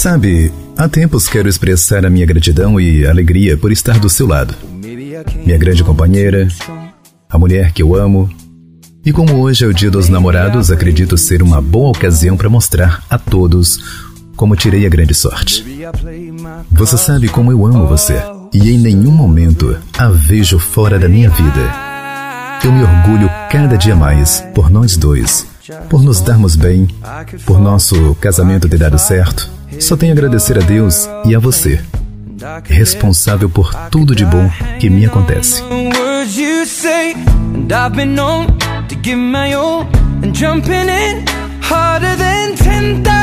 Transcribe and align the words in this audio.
Sabe, 0.00 0.50
há 0.78 0.88
tempos 0.88 1.28
quero 1.28 1.46
expressar 1.46 2.06
a 2.06 2.08
minha 2.08 2.24
gratidão 2.24 2.80
e 2.80 3.06
alegria 3.06 3.54
por 3.54 3.70
estar 3.70 3.98
do 3.98 4.08
seu 4.08 4.26
lado. 4.26 4.54
Minha 5.44 5.58
grande 5.58 5.84
companheira, 5.84 6.48
a 7.28 7.38
mulher 7.38 7.70
que 7.72 7.82
eu 7.82 7.94
amo. 7.94 8.26
E 9.04 9.12
como 9.12 9.42
hoje 9.42 9.62
é 9.62 9.68
o 9.68 9.74
Dia 9.74 9.90
dos 9.90 10.08
Namorados, 10.08 10.70
acredito 10.70 11.18
ser 11.18 11.42
uma 11.42 11.60
boa 11.60 11.90
ocasião 11.90 12.34
para 12.34 12.48
mostrar 12.48 13.04
a 13.10 13.18
todos 13.18 13.78
como 14.36 14.56
tirei 14.56 14.86
a 14.86 14.88
grande 14.88 15.12
sorte. 15.12 15.66
Você 16.70 16.96
sabe 16.96 17.28
como 17.28 17.52
eu 17.52 17.66
amo 17.66 17.86
você 17.86 18.22
e 18.54 18.70
em 18.70 18.78
nenhum 18.78 19.12
momento 19.12 19.76
a 19.98 20.08
vejo 20.08 20.58
fora 20.58 20.98
da 20.98 21.10
minha 21.10 21.28
vida. 21.28 21.74
Eu 22.64 22.72
me 22.72 22.82
orgulho 22.82 23.28
cada 23.50 23.76
dia 23.76 23.94
mais 23.94 24.42
por 24.54 24.70
nós 24.70 24.96
dois, 24.96 25.46
por 25.90 26.02
nos 26.02 26.22
darmos 26.22 26.56
bem, 26.56 26.88
por 27.44 27.60
nosso 27.60 28.14
casamento 28.14 28.66
ter 28.66 28.78
dado 28.78 28.98
certo. 28.98 29.59
Só 29.78 29.96
tenho 29.96 30.12
a 30.12 30.14
agradecer 30.14 30.58
a 30.58 30.62
Deus 30.62 31.08
e 31.24 31.34
a 31.34 31.38
você, 31.38 31.80
responsável 32.64 33.48
por 33.48 33.72
tudo 33.90 34.14
de 34.14 34.24
bom 34.24 34.50
que 34.78 34.90
me 34.90 35.06
acontece. 35.06 35.62
harder 41.70 42.16
than 42.16 42.54
10,000 43.02 43.20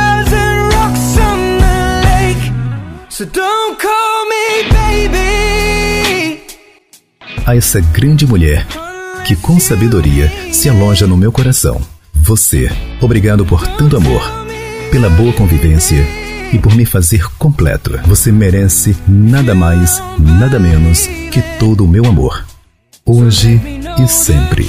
So 3.09 3.25
don't 3.25 3.79
call 3.81 4.25
me 4.29 4.63
baby. 4.69 6.39
A 7.45 7.55
essa 7.55 7.79
grande 7.81 8.27
mulher 8.27 8.65
que 9.25 9.35
com 9.35 9.59
sabedoria 9.59 10.31
se 10.53 10.69
aloja 10.69 11.07
no 11.07 11.17
meu 11.17 11.31
coração. 11.31 11.81
Você, 12.13 12.69
obrigado 13.01 13.43
por 13.43 13.65
tanto 13.65 13.97
amor, 13.97 14.21
pela 14.91 15.09
boa 15.09 15.33
convivência 15.33 16.05
e 16.51 16.59
por 16.59 16.75
me 16.75 16.85
fazer 16.85 17.23
completo. 17.37 17.99
Você 18.05 18.31
merece 18.31 18.95
nada 19.07 19.53
mais, 19.53 20.01
nada 20.19 20.59
menos 20.59 21.07
que 21.31 21.41
todo 21.59 21.83
o 21.83 21.87
meu 21.87 22.05
amor. 22.05 22.45
Hoje 23.05 23.59
e 23.99 24.07
sempre. 24.07 24.67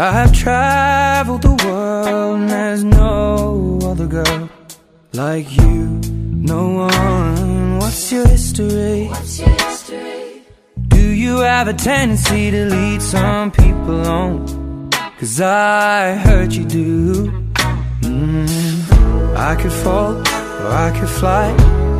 I've 0.00 0.32
traveled 0.32 1.42
the 1.42 1.56
world 1.66 2.40
and 2.40 2.48
there's 2.48 2.84
no 2.84 3.80
other 3.82 4.06
girl 4.06 4.48
like 5.12 5.56
you. 5.56 6.00
No 6.36 6.86
one. 6.86 7.78
What's 7.80 8.12
your 8.12 8.28
history? 8.28 9.08
What's 9.08 9.40
your 9.40 9.67
you 11.18 11.40
have 11.40 11.66
a 11.66 11.72
tendency 11.72 12.50
to 12.52 12.66
lead 12.66 13.02
some 13.02 13.50
people 13.50 14.06
on? 14.06 14.90
Cause 15.18 15.40
I 15.40 16.14
heard 16.14 16.52
you 16.52 16.64
do. 16.64 17.14
Mm. 18.02 19.36
I 19.36 19.56
could 19.60 19.72
fall 19.72 20.14
or 20.62 20.70
I 20.86 20.88
could 20.96 21.08
fly 21.20 21.48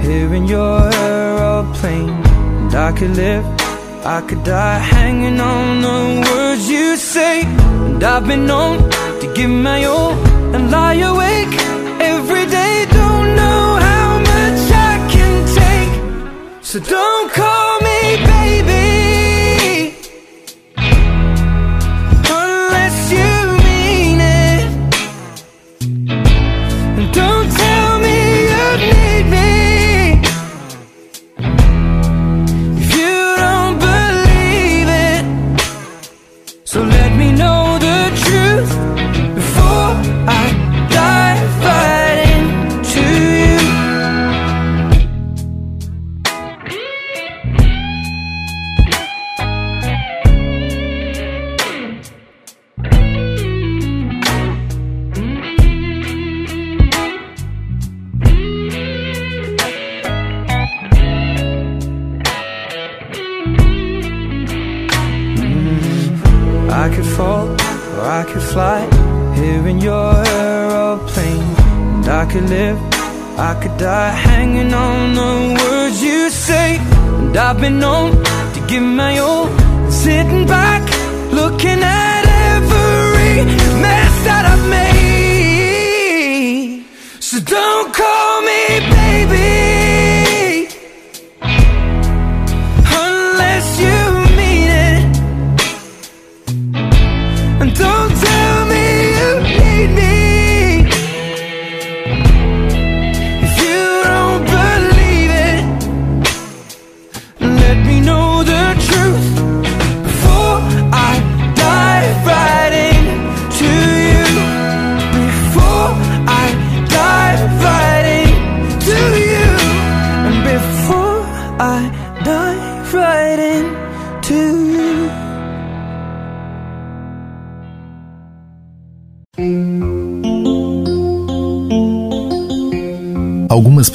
here 0.03 0.33
in 0.33 0.47
your 0.47 0.79
aeroplane. 0.95 2.11
And 2.63 2.75
I 2.75 2.93
could 2.93 3.17
live 3.17 3.45
I 4.05 4.21
could 4.29 4.45
die 4.45 4.79
hanging 4.79 5.41
on 5.41 5.83
the 5.83 6.31
words 6.31 6.71
you 6.71 6.97
say 6.97 7.43
And 7.43 8.03
I've 8.05 8.27
been 8.27 8.47
known 8.47 8.79
to 9.21 9.33
give 9.35 9.51
my 9.51 9.85
all 9.85 10.13
And 10.55 10.71
lie 10.71 11.01
awake 11.13 11.55
every 12.13 12.47
day 12.47 12.87
Don't 13.01 13.29
know 13.41 13.63
how 13.89 14.19
much 14.33 14.61
I 14.91 14.95
can 15.13 15.35
take 15.61 16.65
So 16.65 16.79
don't 16.79 17.33
call 17.33 17.68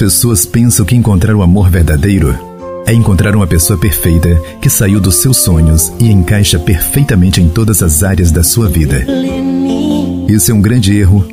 pessoas 0.04 0.44
pensam 0.44 0.84
que 0.84 0.94
encontrar 0.94 1.34
o 1.34 1.40
amor 1.40 1.70
verdadeiro 1.70 2.38
é 2.86 2.92
encontrar 2.92 3.34
uma 3.34 3.46
pessoa 3.46 3.78
perfeita 3.78 4.38
que 4.60 4.68
saiu 4.68 5.00
dos 5.00 5.14
seus 5.14 5.38
sonhos 5.38 5.90
e 5.98 6.10
encaixa 6.10 6.58
perfeitamente 6.58 7.40
em 7.40 7.48
todas 7.48 7.82
as 7.82 8.02
áreas 8.02 8.30
da 8.30 8.42
sua 8.42 8.68
vida. 8.68 9.02
Isso 10.28 10.50
é 10.50 10.54
um 10.54 10.60
grande 10.60 10.94
erro 10.94 11.26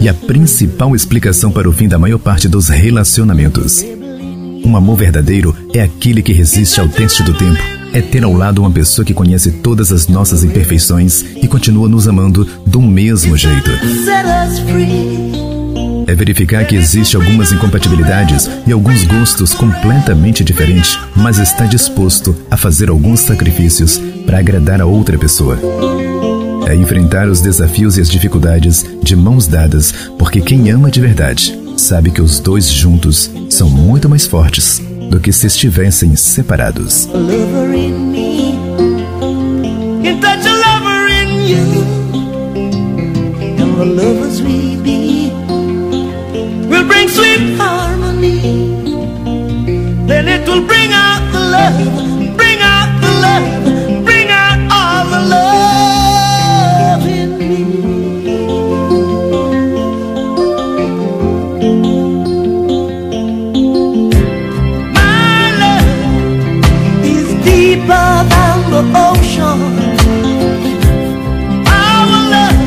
e 0.00 0.08
a 0.08 0.14
principal 0.14 0.92
explicação 0.96 1.52
para 1.52 1.68
o 1.68 1.72
fim 1.72 1.86
da 1.86 2.00
maior 2.00 2.18
parte 2.18 2.48
dos 2.48 2.68
relacionamentos. 2.68 3.84
Um 4.64 4.76
amor 4.76 4.96
verdadeiro 4.96 5.54
é 5.72 5.80
aquele 5.80 6.20
que 6.20 6.32
resiste 6.32 6.80
ao 6.80 6.88
teste 6.88 7.22
do 7.22 7.32
tempo. 7.32 7.62
É 7.92 8.02
ter 8.02 8.24
ao 8.24 8.32
lado 8.32 8.60
uma 8.60 8.72
pessoa 8.72 9.04
que 9.04 9.14
conhece 9.14 9.52
todas 9.52 9.92
as 9.92 10.08
nossas 10.08 10.42
imperfeições 10.42 11.22
e 11.40 11.46
continua 11.46 11.88
nos 11.88 12.08
amando 12.08 12.44
do 12.66 12.82
mesmo 12.82 13.36
jeito 13.36 13.70
é 16.06 16.14
verificar 16.14 16.64
que 16.66 16.76
existe 16.76 17.16
algumas 17.16 17.52
incompatibilidades 17.52 18.48
e 18.66 18.72
alguns 18.72 19.04
gostos 19.04 19.54
completamente 19.54 20.44
diferentes, 20.44 20.98
mas 21.14 21.38
está 21.38 21.66
disposto 21.66 22.34
a 22.50 22.56
fazer 22.56 22.88
alguns 22.88 23.20
sacrifícios 23.20 23.98
para 24.24 24.38
agradar 24.38 24.80
a 24.80 24.86
outra 24.86 25.18
pessoa. 25.18 25.58
É 26.66 26.74
enfrentar 26.74 27.28
os 27.28 27.40
desafios 27.40 27.98
e 27.98 28.00
as 28.00 28.10
dificuldades 28.10 28.84
de 29.02 29.16
mãos 29.16 29.46
dadas, 29.46 29.92
porque 30.18 30.40
quem 30.40 30.70
ama 30.70 30.90
de 30.90 31.00
verdade 31.00 31.58
sabe 31.76 32.10
que 32.10 32.22
os 32.22 32.40
dois 32.40 32.68
juntos 32.70 33.30
são 33.50 33.68
muito 33.68 34.08
mais 34.08 34.26
fortes 34.26 34.80
do 35.10 35.20
que 35.20 35.32
se 35.32 35.46
estivessem 35.46 36.16
separados. 36.16 37.08
lovers 43.76 44.15
bring 50.60 50.92
out 50.92 51.22
the 51.32 51.40
love, 51.40 51.78
bring 52.36 52.60
out 52.60 53.00
the 53.00 53.10
love, 53.24 54.04
bring 54.04 54.28
out 54.30 54.58
all 54.70 55.04
the 55.10 55.20
love 55.34 57.02
in 57.06 57.38
me. 57.38 57.64
My 64.94 65.50
love 65.62 67.04
is 67.04 67.28
deeper 67.44 68.08
than 68.32 68.58
the 68.70 68.82
ocean. 69.08 69.60
Our 71.66 72.06
love 72.34 72.60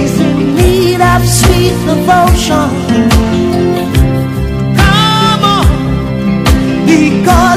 is 0.00 0.14
in 0.20 0.36
need 0.56 1.00
of 1.00 1.22
sweet 1.26 1.76
devotion. 1.86 3.17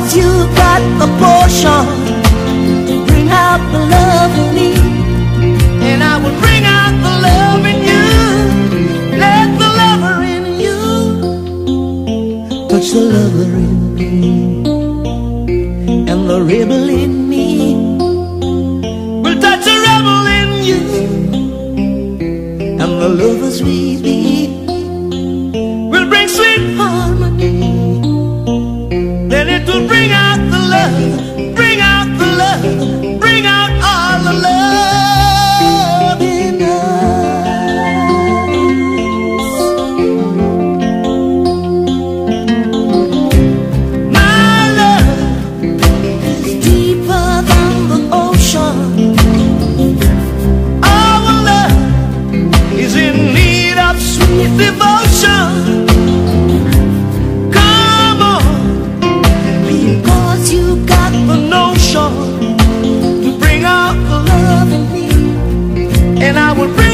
Because 0.01 0.15
you 0.15 0.31
got 0.55 0.81
the 0.99 1.07
potion. 1.21 1.85
Bring 3.05 3.29
out 3.29 3.61
the 3.71 3.79
love 3.79 4.33
in 4.41 4.55
me, 4.55 4.73
and 5.87 6.03
I 6.03 6.17
will 6.17 6.37
bring 6.41 6.63
out 6.65 6.93
the 7.05 7.13
love 7.27 7.65
in 7.65 7.77
you. 7.89 8.05
Let 9.19 9.47
the 9.59 9.69
lover 9.81 10.23
in 10.23 10.45
you 10.59 10.79
touch 12.69 12.91
the 12.91 13.01
lover 13.01 13.51
in 13.57 13.95
me 13.95 14.11
and 16.09 16.29
the 16.29 16.41
rebel 16.41 16.89
in 16.89 17.29
me 17.29 17.75
will 19.21 19.39
touch 19.39 19.65
the 19.65 19.75
rebel 19.85 20.25
in 20.39 20.49
you, 20.69 20.81
and 22.81 22.91
the 23.01 23.09
lovers 23.09 23.61
we 23.61 24.01
be 24.01 24.20
and 66.31 66.39
I 66.39 66.53
will 66.53 66.73
bring 66.75 66.90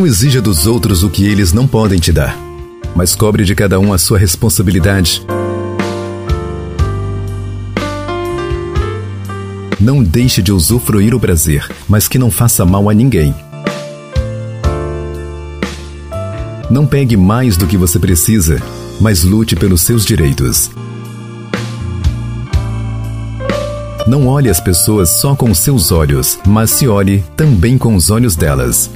Não 0.00 0.06
exija 0.06 0.40
dos 0.40 0.66
outros 0.66 1.02
o 1.02 1.10
que 1.10 1.26
eles 1.26 1.52
não 1.52 1.66
podem 1.68 1.98
te 1.98 2.10
dar, 2.10 2.34
mas 2.96 3.14
cobre 3.14 3.44
de 3.44 3.54
cada 3.54 3.78
um 3.78 3.92
a 3.92 3.98
sua 3.98 4.16
responsabilidade. 4.18 5.22
Não 9.78 10.02
deixe 10.02 10.40
de 10.40 10.52
usufruir 10.52 11.14
o 11.14 11.20
prazer, 11.20 11.70
mas 11.86 12.08
que 12.08 12.18
não 12.18 12.30
faça 12.30 12.64
mal 12.64 12.88
a 12.88 12.94
ninguém. 12.94 13.34
Não 16.70 16.86
pegue 16.86 17.14
mais 17.14 17.58
do 17.58 17.66
que 17.66 17.76
você 17.76 17.98
precisa, 17.98 18.58
mas 19.02 19.22
lute 19.22 19.54
pelos 19.54 19.82
seus 19.82 20.06
direitos. 20.06 20.70
Não 24.06 24.28
olhe 24.28 24.48
as 24.48 24.60
pessoas 24.60 25.20
só 25.20 25.34
com 25.36 25.50
os 25.50 25.58
seus 25.58 25.92
olhos, 25.92 26.38
mas 26.46 26.70
se 26.70 26.88
olhe 26.88 27.22
também 27.36 27.76
com 27.76 27.94
os 27.94 28.08
olhos 28.08 28.34
delas. 28.34 28.88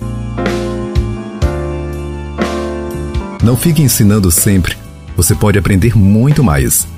Não 3.44 3.58
fique 3.58 3.82
ensinando 3.82 4.30
sempre. 4.30 4.74
Você 5.14 5.34
pode 5.34 5.58
aprender 5.58 5.94
muito 5.94 6.42
mais. 6.42 6.88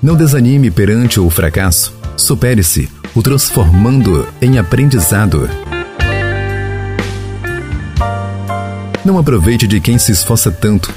Não 0.00 0.14
desanime 0.14 0.70
perante 0.70 1.18
o 1.18 1.28
fracasso. 1.28 1.92
Supere-se, 2.16 2.88
o 3.12 3.20
transformando 3.20 4.28
em 4.40 4.56
aprendizado. 4.56 5.50
Não 9.04 9.18
aproveite 9.18 9.66
de 9.66 9.80
quem 9.80 9.98
se 9.98 10.12
esforça 10.12 10.52
tanto. 10.52 10.94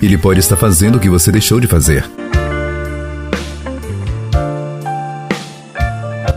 Ele 0.00 0.16
pode 0.16 0.38
estar 0.38 0.56
fazendo 0.56 0.98
o 0.98 1.00
que 1.00 1.10
você 1.10 1.32
deixou 1.32 1.58
de 1.58 1.66
fazer. 1.66 2.08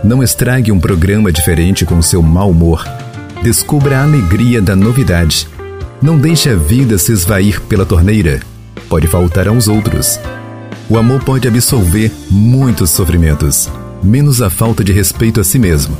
Não 0.03 0.23
estrague 0.23 0.71
um 0.71 0.79
programa 0.79 1.31
diferente 1.31 1.85
com 1.85 2.01
seu 2.01 2.23
mau 2.23 2.49
humor. 2.49 2.83
Descubra 3.43 3.99
a 3.99 4.03
alegria 4.03 4.59
da 4.59 4.75
novidade. 4.75 5.47
Não 6.01 6.17
deixe 6.17 6.49
a 6.49 6.55
vida 6.55 6.97
se 6.97 7.11
esvair 7.11 7.61
pela 7.61 7.85
torneira. 7.85 8.39
Pode 8.89 9.05
faltar 9.05 9.47
aos 9.47 9.67
outros. 9.67 10.19
O 10.89 10.97
amor 10.97 11.23
pode 11.23 11.47
absolver 11.47 12.11
muitos 12.29 12.89
sofrimentos, 12.89 13.69
menos 14.01 14.41
a 14.41 14.49
falta 14.49 14.83
de 14.83 14.91
respeito 14.91 15.39
a 15.39 15.43
si 15.43 15.59
mesmo. 15.59 15.95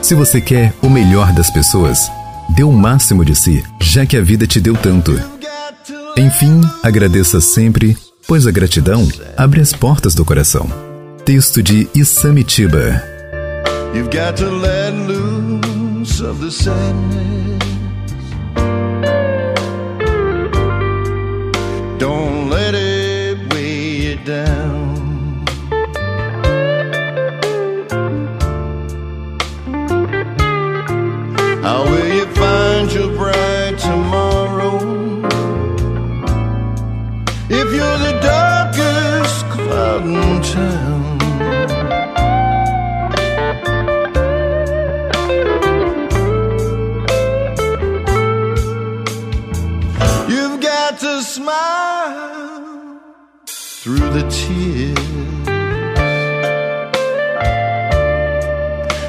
Se 0.00 0.14
você 0.14 0.40
quer 0.40 0.72
o 0.80 0.88
melhor 0.88 1.32
das 1.32 1.50
pessoas, 1.50 2.08
dê 2.54 2.62
o 2.62 2.70
máximo 2.70 3.24
de 3.24 3.34
si, 3.34 3.62
já 3.80 4.06
que 4.06 4.16
a 4.16 4.22
vida 4.22 4.46
te 4.46 4.60
deu 4.60 4.76
tanto. 4.76 5.20
Enfim, 6.16 6.60
agradeça 6.80 7.40
sempre, 7.40 7.98
pois 8.26 8.46
a 8.46 8.52
gratidão 8.52 9.06
abre 9.36 9.60
as 9.60 9.72
portas 9.72 10.14
do 10.14 10.24
coração. 10.24 10.70
Texto 11.24 11.60
de 11.60 11.88
Isamitiba. 11.92 13.15
You've 13.96 14.10
got 14.10 14.36
to 14.36 14.50
let 14.50 14.92
loose 14.92 16.20
of 16.20 16.38
the 16.38 16.50
sadness. 16.50 17.64
Don't 21.98 22.50
let 22.50 22.74
it 22.74 23.54
weigh 23.54 23.96
you 24.04 24.16
down. 24.16 25.46
How 31.62 31.82
will 31.84 32.08
you 32.18 32.26
find 32.34 32.92
your 32.92 33.10
bright 33.16 33.78
tomorrow? 33.78 34.76
If 37.48 37.68
you're 37.76 37.98
the 38.06 38.18
darkest 38.20 39.46
cloud 39.48 40.04
in 40.04 40.42
town. 40.42 40.95
the 54.16 54.22
tears. 54.30 54.96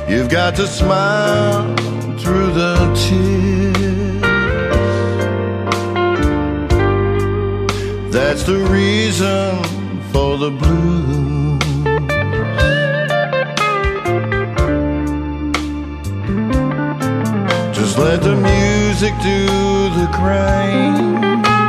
You've 0.10 0.30
got 0.30 0.56
to 0.56 0.68
smile 0.68 1.74
through 2.18 2.52
the 2.52 2.76
tears. 3.04 4.22
That's 8.12 8.44
the 8.44 8.58
reason 8.78 9.64
for 10.12 10.38
the 10.38 10.52
blues. 10.52 11.64
Just 17.78 17.98
let 17.98 18.22
the 18.22 18.36
music 18.36 19.14
do 19.24 19.46
the 20.00 20.08
crying. 20.12 21.67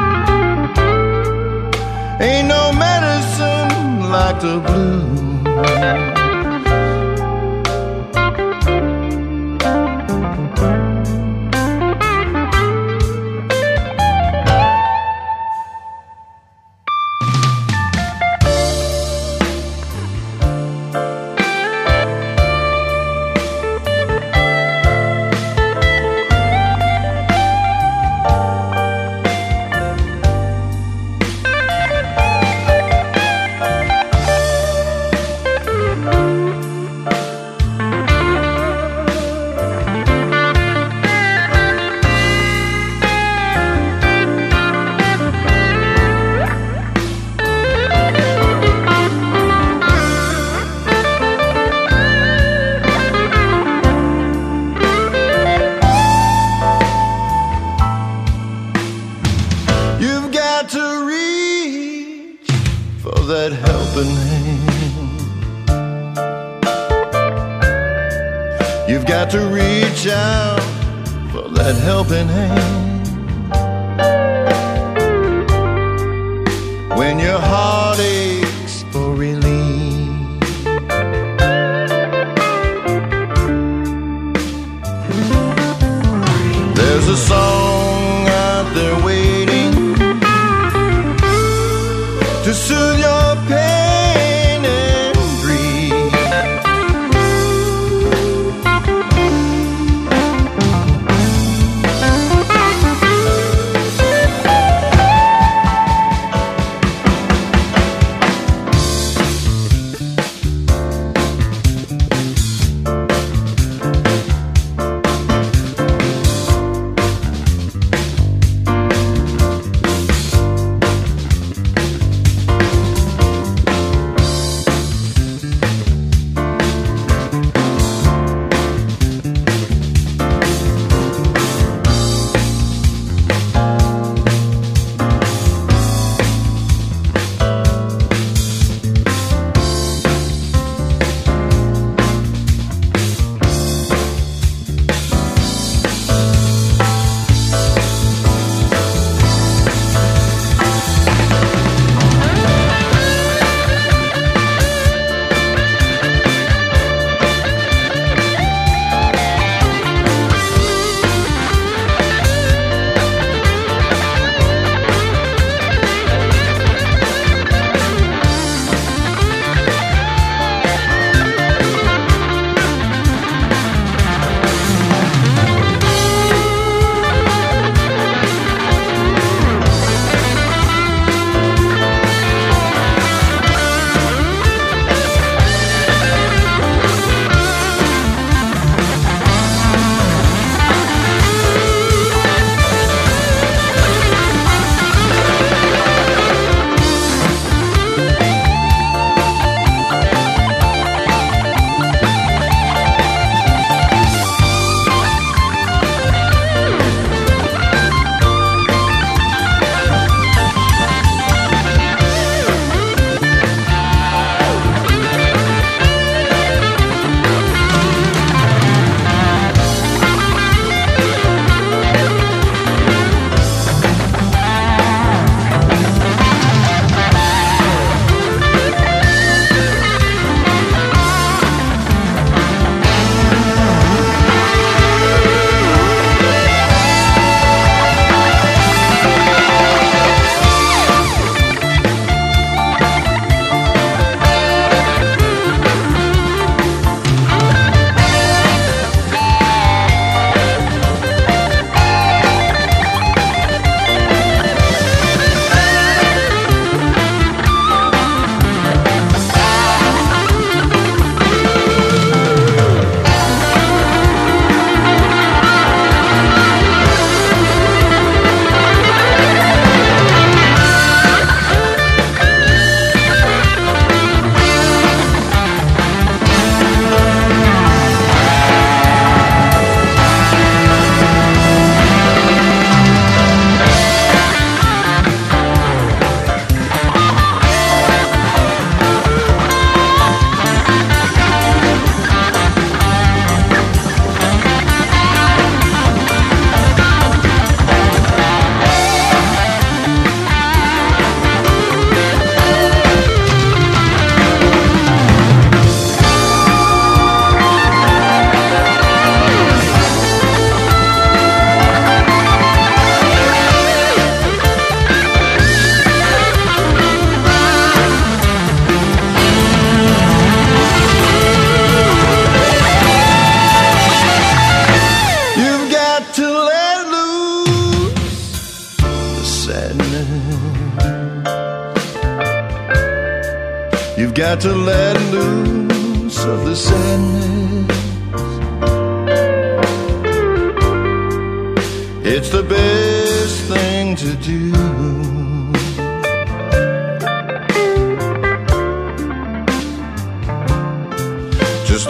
Ain't 2.20 2.48
no 2.48 2.72
medicine 2.72 4.10
like 4.10 4.40
the 4.40 4.58
blues. 4.58 6.17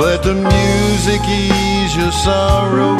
Let 0.08 0.22
the 0.22 0.34
music 0.34 1.20
ease 1.28 1.94
your 1.94 2.12
sorrow. 2.12 2.96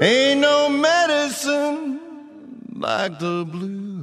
Ain't 0.00 0.40
no 0.40 0.68
medicine 0.68 1.98
like 2.86 3.18
the 3.18 3.44
blues. 3.52 3.99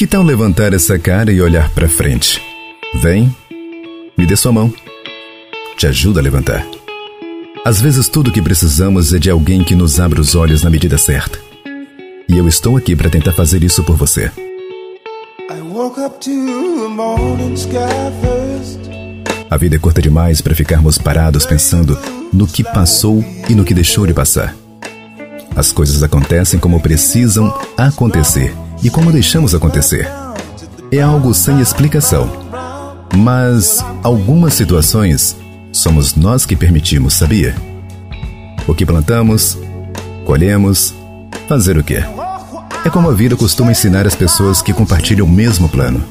Que 0.00 0.06
tal 0.06 0.22
levantar 0.22 0.72
essa 0.72 0.98
cara 0.98 1.30
e 1.30 1.42
olhar 1.42 1.68
para 1.74 1.86
frente? 1.86 2.40
Vem, 3.02 3.36
me 4.16 4.24
dê 4.24 4.34
sua 4.34 4.50
mão. 4.50 4.72
Te 5.76 5.86
ajuda 5.86 6.20
a 6.20 6.22
levantar. 6.22 6.66
Às 7.66 7.82
vezes 7.82 8.08
tudo 8.08 8.28
o 8.28 8.32
que 8.32 8.40
precisamos 8.40 9.12
é 9.12 9.18
de 9.18 9.28
alguém 9.28 9.62
que 9.62 9.74
nos 9.74 10.00
abra 10.00 10.18
os 10.18 10.34
olhos 10.34 10.62
na 10.62 10.70
medida 10.70 10.96
certa. 10.96 11.38
E 12.26 12.34
eu 12.34 12.48
estou 12.48 12.78
aqui 12.78 12.96
para 12.96 13.10
tentar 13.10 13.32
fazer 13.32 13.62
isso 13.62 13.84
por 13.84 13.94
você. 13.94 14.32
A 19.50 19.56
vida 19.58 19.76
é 19.76 19.78
curta 19.78 20.00
demais 20.00 20.40
para 20.40 20.54
ficarmos 20.54 20.96
parados 20.96 21.44
pensando 21.44 21.98
no 22.32 22.46
que 22.46 22.64
passou 22.64 23.22
e 23.50 23.54
no 23.54 23.66
que 23.66 23.74
deixou 23.74 24.06
de 24.06 24.14
passar. 24.14 24.56
As 25.54 25.70
coisas 25.70 26.02
acontecem 26.02 26.58
como 26.58 26.80
precisam 26.80 27.54
acontecer 27.76 28.56
e 28.82 28.90
como 28.90 29.12
deixamos 29.12 29.54
acontecer. 29.54 30.08
É 30.90 31.00
algo 31.00 31.32
sem 31.34 31.60
explicação. 31.60 32.30
Mas 33.16 33.84
algumas 34.02 34.54
situações 34.54 35.36
somos 35.72 36.14
nós 36.14 36.44
que 36.46 36.56
permitimos, 36.56 37.14
sabia? 37.14 37.54
O 38.66 38.74
que 38.74 38.86
plantamos, 38.86 39.58
colhemos, 40.24 40.94
fazer 41.48 41.76
o 41.76 41.84
quê? 41.84 42.04
É 42.84 42.90
como 42.90 43.10
a 43.10 43.14
vida 43.14 43.36
costuma 43.36 43.72
ensinar 43.72 44.06
as 44.06 44.14
pessoas 44.14 44.62
que 44.62 44.72
compartilham 44.72 45.26
o 45.26 45.30
mesmo 45.30 45.68
plano. 45.68 46.02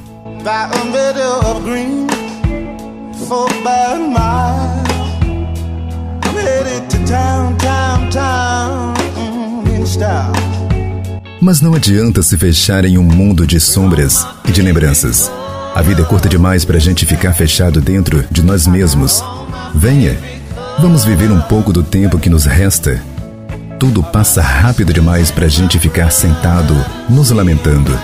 style. 9.89 10.38
Mas 11.41 11.61
não 11.61 11.73
adianta 11.73 12.21
se 12.21 12.37
fechar 12.37 12.83
em 12.83 12.97
um 12.97 13.03
mundo 13.03 13.47
de 13.47 13.61
sombras 13.61 14.27
e 14.45 14.51
de 14.51 14.61
lembranças. 14.61 15.31
A 15.73 15.81
vida 15.81 16.01
é 16.01 16.05
curta 16.05 16.27
demais 16.27 16.65
para 16.65 16.75
a 16.75 16.79
gente 16.79 17.05
ficar 17.05 17.33
fechado 17.33 17.79
dentro 17.79 18.25
de 18.29 18.43
nós 18.43 18.67
mesmos. 18.67 19.23
Venha, 19.73 20.17
vamos 20.79 21.05
viver 21.05 21.31
um 21.31 21.39
pouco 21.39 21.71
do 21.71 21.81
tempo 21.81 22.19
que 22.19 22.29
nos 22.29 22.43
resta. 22.43 23.01
Tudo 23.79 24.03
passa 24.03 24.41
rápido 24.41 24.91
demais 24.91 25.31
para 25.31 25.45
a 25.45 25.49
gente 25.49 25.79
ficar 25.79 26.11
sentado, 26.11 26.75
nos 27.09 27.31
lamentando. 27.31 27.97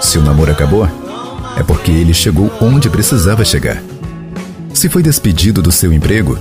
Se 0.00 0.18
o 0.18 0.22
namoro 0.22 0.50
acabou, 0.50 0.90
é 1.56 1.62
porque 1.62 1.92
ele 1.92 2.12
chegou 2.12 2.52
onde 2.60 2.90
precisava 2.90 3.44
chegar. 3.44 3.80
Se 4.74 4.88
foi 4.88 5.02
despedido 5.02 5.62
do 5.62 5.70
seu 5.70 5.92
emprego, 5.92 6.36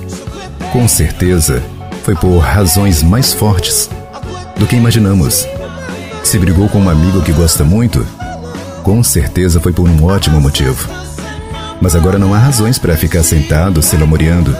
com 0.73 0.87
certeza 0.87 1.61
foi 2.03 2.15
por 2.15 2.39
razões 2.39 3.03
mais 3.03 3.33
fortes 3.33 3.87
do 4.57 4.65
que 4.65 4.75
imaginamos. 4.75 5.45
Se 6.27 6.37
brigou 6.37 6.67
com 6.67 6.79
um 6.79 6.89
amigo 6.89 7.21
que 7.21 7.31
gosta 7.31 7.63
muito, 7.63 8.05
com 8.83 9.01
certeza 9.01 9.61
foi 9.61 9.71
por 9.71 9.87
um 9.87 10.03
ótimo 10.03 10.41
motivo. 10.41 10.85
Mas 11.79 11.95
agora 11.95 12.19
não 12.19 12.33
há 12.33 12.37
razões 12.37 12.77
para 12.77 12.97
ficar 12.97 13.23
sentado 13.23 13.81
se 13.81 13.95
lamoreando. 13.95 14.53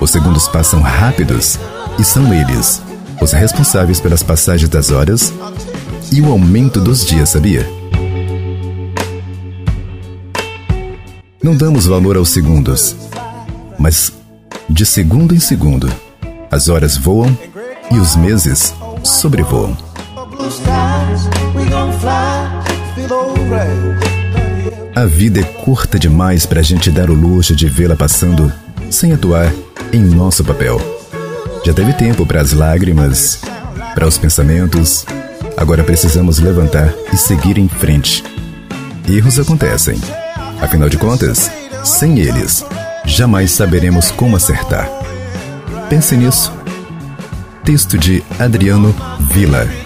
Os 0.00 0.10
segundos 0.10 0.48
passam 0.48 0.80
rápidos 0.80 1.56
e 2.00 2.02
são 2.02 2.34
eles 2.34 2.82
os 3.22 3.30
responsáveis 3.30 4.00
pelas 4.00 4.24
passagens 4.24 4.68
das 4.68 4.90
horas 4.90 5.32
e 6.10 6.20
o 6.20 6.32
aumento 6.32 6.80
dos 6.80 7.06
dias, 7.06 7.28
sabia? 7.28 7.64
Não 11.40 11.56
damos 11.56 11.86
valor 11.86 12.16
aos 12.16 12.30
segundos, 12.30 12.96
mas 13.78 14.12
de 14.68 14.84
segundo 14.84 15.32
em 15.32 15.38
segundo, 15.38 15.88
as 16.50 16.68
horas 16.68 16.96
voam 16.96 17.38
e 17.88 18.00
os 18.00 18.16
meses 18.16 18.74
sobrevoam. 19.04 19.95
A 24.96 25.04
vida 25.04 25.40
é 25.40 25.42
curta 25.42 25.98
demais 25.98 26.46
para 26.46 26.60
a 26.60 26.62
gente 26.62 26.90
dar 26.90 27.10
o 27.10 27.12
luxo 27.12 27.54
de 27.54 27.68
vê-la 27.68 27.94
passando 27.94 28.50
sem 28.90 29.12
atuar 29.12 29.52
em 29.92 30.00
nosso 30.00 30.42
papel. 30.42 30.80
Já 31.62 31.74
teve 31.74 31.92
tempo 31.92 32.24
para 32.24 32.40
as 32.40 32.52
lágrimas, 32.54 33.42
para 33.94 34.06
os 34.06 34.16
pensamentos. 34.16 35.04
Agora 35.54 35.84
precisamos 35.84 36.38
levantar 36.38 36.94
e 37.12 37.16
seguir 37.18 37.58
em 37.58 37.68
frente. 37.68 38.24
Erros 39.06 39.38
acontecem. 39.38 40.00
Afinal 40.62 40.88
de 40.88 40.96
contas, 40.96 41.50
sem 41.84 42.18
eles, 42.18 42.64
jamais 43.04 43.50
saberemos 43.50 44.10
como 44.10 44.34
acertar. 44.34 44.88
Pense 45.90 46.16
nisso. 46.16 46.50
Texto 47.62 47.98
de 47.98 48.24
Adriano 48.38 48.96
Villa. 49.30 49.85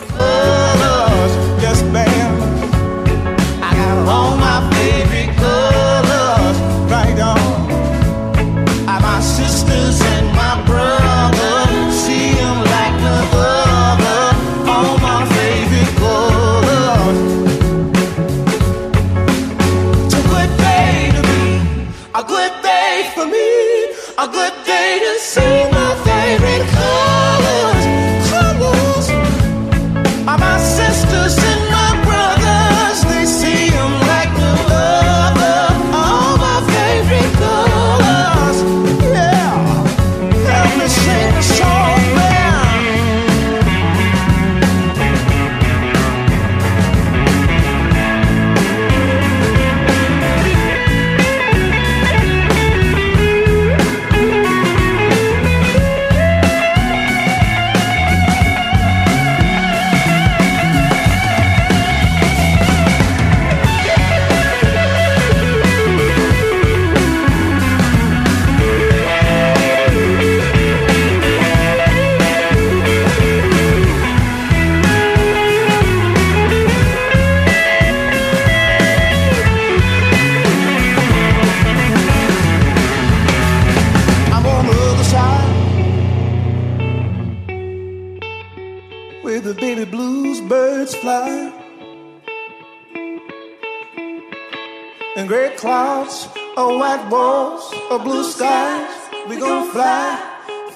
clouds, 95.91 96.29
or 96.57 96.79
white 96.79 97.09
walls, 97.11 97.75
or 97.91 97.99
blue 97.99 98.25
skies. 98.25 98.91
We 99.29 99.37
gon' 99.39 99.71
fly, 99.71 100.19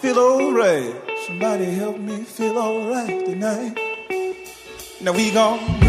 feel 0.01 0.19
alright. 0.19 0.95
Somebody 1.27 1.67
help 1.67 1.99
me 1.99 2.25
feel 2.25 2.59
alright 2.59 3.25
tonight. 3.25 3.79
Now 5.01 5.13
we 5.13 5.31
gon' 5.31 5.84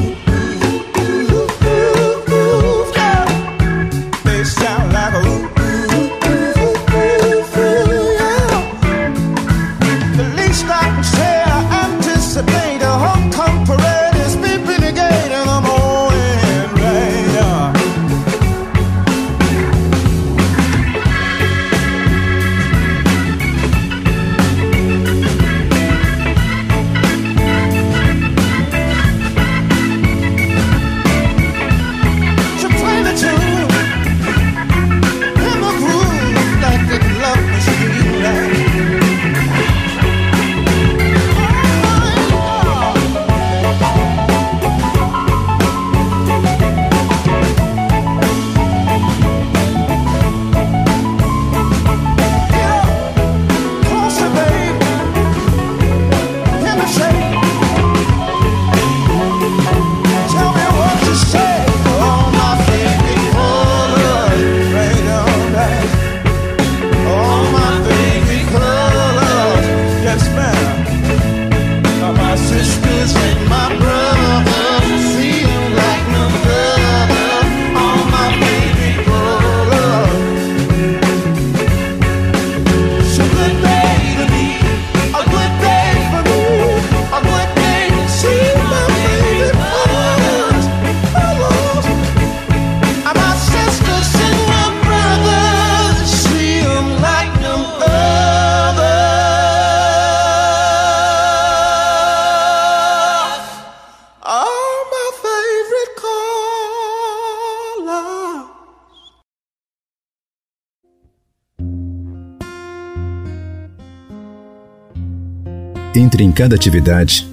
cada 116.36 116.54
atividade 116.54 117.26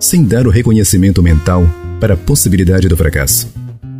sem 0.00 0.24
dar 0.24 0.44
o 0.44 0.50
reconhecimento 0.50 1.22
mental 1.22 1.62
para 2.00 2.14
a 2.14 2.16
possibilidade 2.16 2.88
do 2.88 2.96
fracasso. 2.96 3.48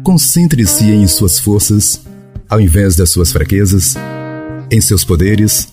Concentre-se 0.02 0.90
em 0.90 1.06
suas 1.06 1.38
forças, 1.38 2.00
ao 2.48 2.60
invés 2.60 2.96
das 2.96 3.10
suas 3.10 3.30
fraquezas, 3.30 3.94
em 4.68 4.80
seus 4.80 5.04
poderes, 5.04 5.68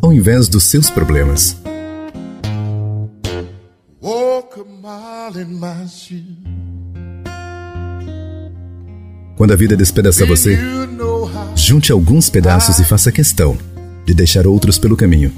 ao 0.00 0.14
invés 0.14 0.48
dos 0.48 0.64
seus 0.64 0.88
problemas. 0.88 1.58
Quando 9.36 9.52
a 9.52 9.56
vida 9.56 9.76
despedaçar 9.76 10.26
você, 10.26 10.58
junte 11.54 11.92
alguns 11.92 12.30
pedaços 12.30 12.78
e 12.78 12.84
faça 12.84 13.12
questão 13.12 13.58
de 14.06 14.14
deixar 14.14 14.46
outros 14.46 14.78
pelo 14.78 14.96
caminho. 14.96 15.30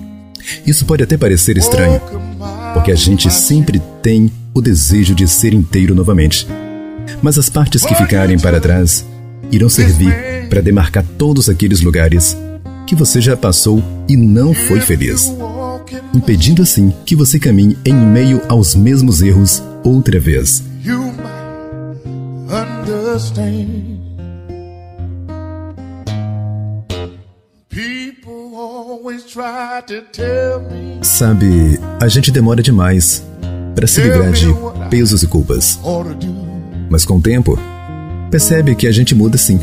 Isso 0.64 0.86
pode 0.86 1.02
até 1.02 1.16
parecer 1.16 1.56
estranho, 1.56 2.00
porque 2.74 2.92
a 2.92 2.94
gente 2.94 3.30
sempre 3.30 3.80
tem 4.02 4.30
o 4.54 4.60
desejo 4.60 5.14
de 5.14 5.26
ser 5.28 5.54
inteiro 5.54 5.94
novamente. 5.94 6.46
Mas 7.22 7.38
as 7.38 7.48
partes 7.48 7.84
que 7.84 7.94
ficarem 7.94 8.38
para 8.38 8.60
trás 8.60 9.04
irão 9.50 9.68
servir 9.68 10.12
para 10.48 10.60
demarcar 10.60 11.04
todos 11.16 11.48
aqueles 11.48 11.80
lugares 11.80 12.36
que 12.86 12.94
você 12.94 13.20
já 13.20 13.36
passou 13.36 13.82
e 14.08 14.16
não 14.16 14.54
foi 14.54 14.80
feliz, 14.80 15.30
impedindo 16.14 16.62
assim 16.62 16.92
que 17.04 17.14
você 17.14 17.38
caminhe 17.38 17.76
em 17.84 17.94
meio 17.94 18.40
aos 18.48 18.74
mesmos 18.74 19.20
erros 19.20 19.62
outra 19.84 20.18
vez. 20.18 20.62
Sabe, 31.02 31.78
a 32.00 32.08
gente 32.08 32.30
demora 32.30 32.62
demais 32.62 33.24
para 33.74 33.86
se 33.86 34.00
livrar 34.00 34.32
de 34.32 34.48
pesos 34.90 35.22
e 35.22 35.26
culpas. 35.26 35.78
Mas 36.90 37.04
com 37.04 37.18
o 37.18 37.20
tempo, 37.20 37.58
percebe 38.30 38.74
que 38.74 38.86
a 38.86 38.92
gente 38.92 39.14
muda 39.14 39.38
sim 39.38 39.60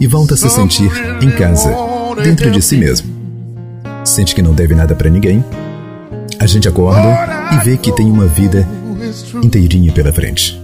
e 0.00 0.06
volta 0.06 0.34
a 0.34 0.36
se 0.36 0.48
sentir 0.48 0.90
em 1.20 1.30
casa, 1.30 1.74
dentro 2.22 2.50
de 2.50 2.62
si 2.62 2.76
mesmo. 2.76 3.14
Sente 4.04 4.34
que 4.34 4.42
não 4.42 4.54
deve 4.54 4.74
nada 4.74 4.94
para 4.94 5.10
ninguém. 5.10 5.44
A 6.38 6.46
gente 6.46 6.68
acorda 6.68 7.50
e 7.54 7.64
vê 7.64 7.76
que 7.76 7.92
tem 7.92 8.10
uma 8.10 8.26
vida 8.26 8.66
inteirinha 9.42 9.92
pela 9.92 10.12
frente. 10.12 10.60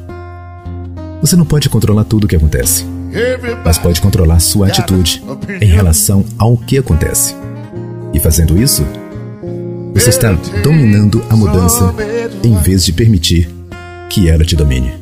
Você 1.20 1.36
não 1.36 1.44
pode 1.44 1.68
controlar 1.68 2.04
tudo 2.04 2.24
o 2.24 2.28
que 2.28 2.36
acontece, 2.36 2.86
mas 3.64 3.78
pode 3.78 4.00
controlar 4.00 4.40
sua 4.40 4.68
atitude 4.68 5.22
em 5.60 5.66
relação 5.66 6.24
ao 6.38 6.56
que 6.56 6.78
acontece. 6.78 7.41
E 8.12 8.20
fazendo 8.20 8.60
isso, 8.60 8.86
você 9.94 10.10
está 10.10 10.32
dominando 10.62 11.22
a 11.30 11.36
mudança 11.36 11.94
em 12.42 12.54
vez 12.56 12.84
de 12.84 12.92
permitir 12.92 13.48
que 14.08 14.28
ela 14.28 14.44
te 14.44 14.56
domine. 14.56 14.92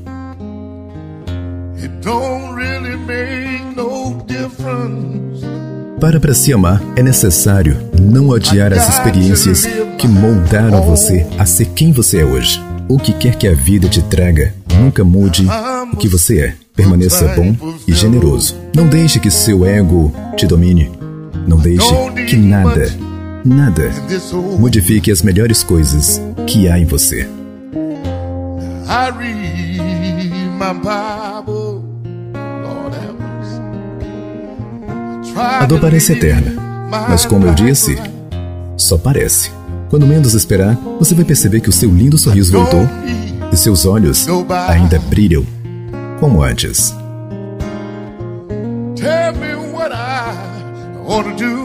Para 6.00 6.18
para 6.18 6.32
se 6.32 6.52
amar, 6.52 6.82
é 6.96 7.02
necessário 7.02 7.76
não 8.00 8.28
odiar 8.30 8.72
as 8.72 8.88
experiências 8.88 9.66
que 9.98 10.08
moldaram 10.08 10.82
você 10.82 11.26
a 11.38 11.44
ser 11.44 11.66
quem 11.66 11.92
você 11.92 12.20
é 12.20 12.24
hoje. 12.24 12.60
O 12.88 12.98
que 12.98 13.12
quer 13.12 13.36
que 13.36 13.46
a 13.46 13.54
vida 13.54 13.88
te 13.88 14.02
traga, 14.02 14.54
nunca 14.74 15.04
mude 15.04 15.46
o 15.92 15.96
que 15.96 16.08
você 16.08 16.40
é. 16.40 16.54
Permaneça 16.74 17.28
bom 17.36 17.54
e 17.86 17.92
generoso. 17.92 18.56
Não 18.74 18.88
deixe 18.88 19.20
que 19.20 19.30
seu 19.30 19.66
ego 19.66 20.12
te 20.36 20.46
domine. 20.46 20.99
Não 21.46 21.58
deixe 21.58 21.94
que 22.26 22.36
nada, 22.36 22.92
nada, 23.44 23.90
modifique 24.58 25.10
as 25.10 25.22
melhores 25.22 25.62
coisas 25.62 26.20
que 26.46 26.68
há 26.68 26.78
em 26.78 26.84
você. 26.84 27.28
A 35.36 35.66
dor 35.66 35.80
parece 35.80 36.12
eterna, 36.12 36.52
mas 36.90 37.24
como 37.24 37.46
eu 37.46 37.54
disse, 37.54 37.96
só 38.76 38.98
parece. 38.98 39.50
Quando 39.88 40.06
menos 40.06 40.34
esperar, 40.34 40.76
você 40.98 41.14
vai 41.14 41.24
perceber 41.24 41.60
que 41.60 41.68
o 41.68 41.72
seu 41.72 41.90
lindo 41.90 42.16
sorriso 42.16 42.52
voltou 42.52 42.88
e 43.52 43.56
seus 43.56 43.84
olhos 43.84 44.26
ainda 44.68 44.98
brilham 44.98 45.44
como 46.20 46.42
antes. 46.42 46.94
Tell 48.96 49.32
me 49.34 49.54
what 49.72 49.92
I 49.92 50.49
ought 51.10 51.24
to 51.24 51.34
do. 51.36 51.56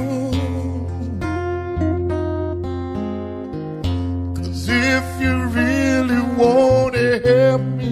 Cause 4.36 4.67
if 4.67 5.21
you 5.21 5.34
really 5.60 6.21
want 6.36 6.95
to 6.95 7.19
help 7.29 7.62
me, 7.79 7.91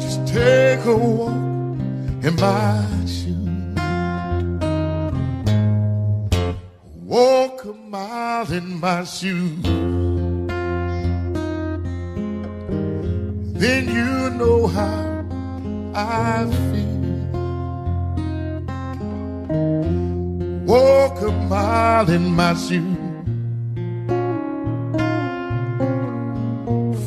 just 0.00 0.26
take 0.26 0.84
a 0.86 0.96
walk 0.96 1.78
in 2.26 2.34
my 2.40 2.84
shoes. 3.06 3.78
Walk 7.04 7.64
a 7.64 7.72
mile 7.94 8.52
in 8.52 8.80
my 8.80 9.04
shoes. 9.04 9.62
Then 13.62 13.82
you 13.98 14.30
know 14.38 14.66
how 14.66 15.24
I 15.94 16.50
feel. 16.50 16.75
Walk 19.48 21.20
a 21.22 21.30
mile 21.48 22.10
in 22.10 22.34
my 22.34 22.54
shoes. 22.54 22.96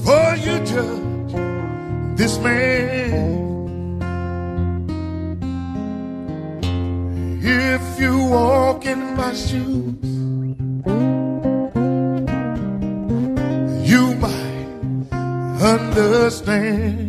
For 0.04 0.36
you 0.46 0.60
judge 0.66 1.34
this 2.18 2.38
man. 2.40 3.40
If 7.42 8.00
you 8.00 8.18
walk 8.30 8.86
in 8.86 9.16
my 9.18 9.34
shoes, 9.34 10.06
you 13.90 14.16
might 14.16 15.12
understand. 15.62 17.09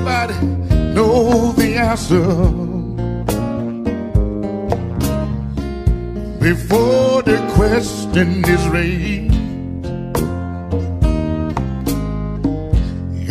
everybody 0.00 0.46
know 0.94 1.52
the 1.52 1.74
answer 1.76 2.24
before 6.40 7.22
the 7.22 7.36
question 7.54 8.44
is 8.46 8.68
raised. 8.68 9.34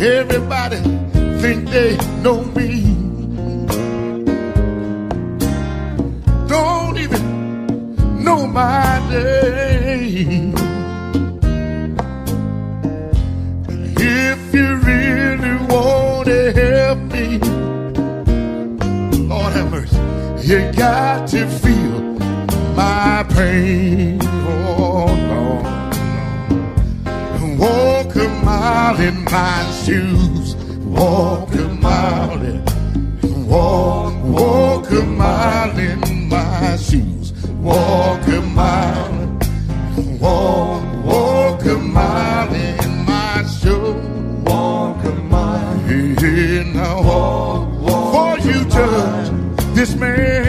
Everybody 0.00 0.76
think 1.40 1.68
they 1.70 1.96
know 2.22 2.44
me. 2.56 2.84
Don't 6.48 6.96
even 6.98 8.24
know 8.24 8.46
my 8.46 9.10
name. 9.10 10.69
to 16.30 16.52
help 16.52 16.98
me. 17.14 17.38
Lord 19.30 19.52
have 19.52 19.70
mercy. 19.72 19.96
You 20.46 20.70
got 20.72 21.26
to 21.30 21.44
feel 21.62 22.00
my 22.76 23.26
pain. 23.30 24.20
Oh, 24.22 25.06
Lord. 25.30 25.66
Walk 27.58 28.14
a 28.14 28.28
mile 28.44 29.00
in 29.00 29.24
my 29.24 29.58
shoes. 29.82 30.54
Walk 30.98 31.52
a 31.54 31.68
mile 31.86 32.42
in. 32.52 32.64
Walk, 33.48 34.14
walk 34.22 34.90
a 34.92 35.02
mile 35.02 35.78
in 35.78 36.28
my 36.28 36.76
shoes. 36.76 37.32
Walk 37.70 38.24
a 38.28 38.40
mile. 38.40 39.09
This 49.80 49.94
man. 49.94 50.39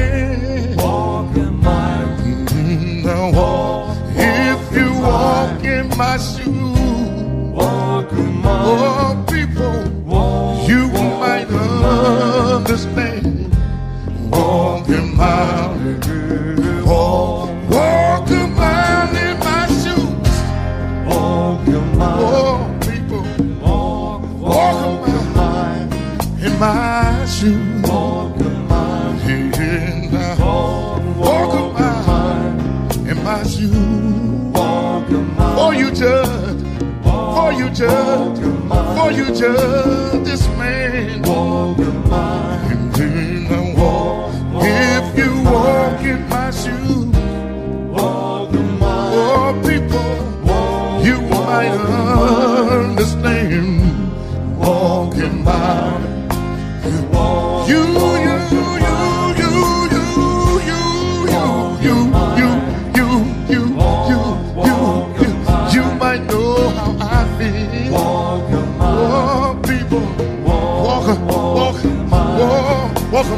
future. 39.41 39.80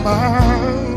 my 0.04 0.93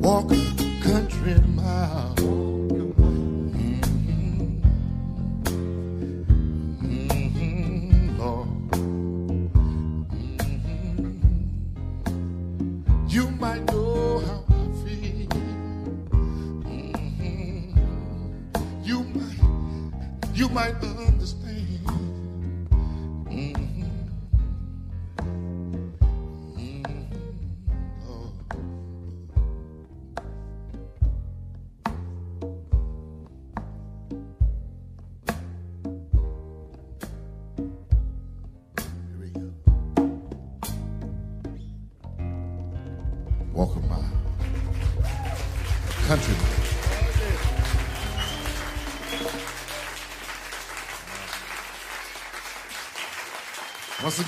walk 0.00 0.32
a 0.32 0.80
country 0.82 1.34
mile. 1.54 2.49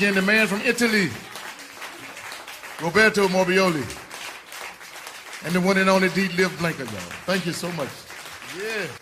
again, 0.03 0.15
the 0.17 0.23
man 0.23 0.49
from 0.49 0.61
Italy, 0.63 1.11
Roberto 2.83 3.29
Morbioli, 3.29 3.85
and 5.45 5.55
the 5.55 5.61
one 5.61 5.79
and 5.79 5.89
only 5.89 6.09
D. 6.09 6.27
Liv 6.31 6.53
Blanca, 6.59 6.83
y'all. 6.83 7.13
Thank 7.25 7.47
you 7.47 7.53
so 7.53 7.71
much. 7.73 7.89
Yeah. 8.59 9.02